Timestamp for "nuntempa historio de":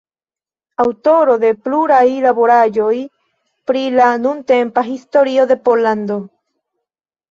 4.27-5.65